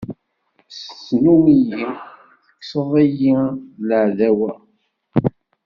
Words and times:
Snum-iyi, 0.79 1.79
tekkseḍ-iyi, 2.45 3.35
d 3.79 3.81
laɛdawa. 3.87 4.51